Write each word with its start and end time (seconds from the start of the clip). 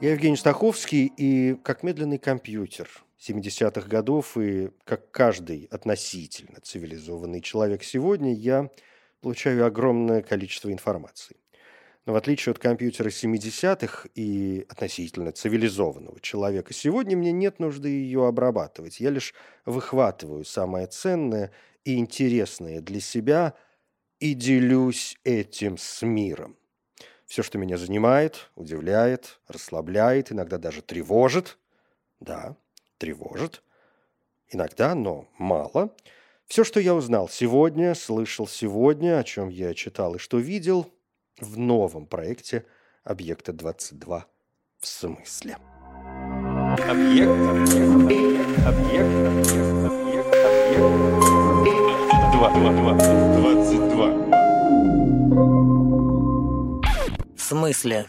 Я 0.00 0.12
Евгений 0.12 0.36
Стаховский, 0.36 1.12
и 1.14 1.56
как 1.62 1.82
медленный 1.82 2.16
компьютер 2.16 2.88
70-х 3.18 3.86
годов, 3.86 4.34
и 4.38 4.70
как 4.84 5.10
каждый 5.10 5.68
относительно 5.70 6.58
цивилизованный 6.62 7.42
человек 7.42 7.84
сегодня, 7.84 8.32
я 8.32 8.70
получаю 9.20 9.66
огромное 9.66 10.22
количество 10.22 10.72
информации. 10.72 11.36
Но 12.06 12.14
в 12.14 12.16
отличие 12.16 12.52
от 12.52 12.58
компьютера 12.58 13.10
70-х 13.10 14.08
и 14.14 14.64
относительно 14.70 15.32
цивилизованного 15.32 16.18
человека, 16.20 16.72
сегодня 16.72 17.14
мне 17.14 17.30
нет 17.30 17.58
нужды 17.58 17.90
ее 17.90 18.26
обрабатывать. 18.26 19.00
Я 19.00 19.10
лишь 19.10 19.34
выхватываю 19.66 20.46
самое 20.46 20.86
ценное 20.86 21.50
и 21.84 21.98
интересное 21.98 22.80
для 22.80 23.00
себя 23.00 23.52
и 24.18 24.32
делюсь 24.32 25.18
этим 25.24 25.76
с 25.76 26.00
миром 26.00 26.56
все, 27.30 27.44
что 27.44 27.58
меня 27.58 27.78
занимает, 27.78 28.50
удивляет, 28.56 29.38
расслабляет, 29.46 30.32
иногда 30.32 30.58
даже 30.58 30.82
тревожит. 30.82 31.58
Да, 32.18 32.56
тревожит. 32.98 33.62
Иногда, 34.48 34.96
но 34.96 35.28
мало. 35.38 35.94
Все, 36.48 36.64
что 36.64 36.80
я 36.80 36.92
узнал 36.92 37.28
сегодня, 37.28 37.94
слышал 37.94 38.48
сегодня, 38.48 39.20
о 39.20 39.22
чем 39.22 39.48
я 39.48 39.74
читал 39.74 40.16
и 40.16 40.18
что 40.18 40.38
видел, 40.38 40.92
в 41.38 41.56
новом 41.56 42.06
проекте 42.06 42.66
«Объекта 43.04 43.52
22» 43.52 44.24
в 44.80 44.86
смысле. 44.88 45.56
Объект, 46.88 47.30
объект, 47.30 48.58
объект, 48.66 48.66
объект, 48.66 49.86
объект, 49.86 50.34
объект, 51.54 52.34
22, 52.34 52.94
22. 53.38 54.39
Смысле? 57.50 58.06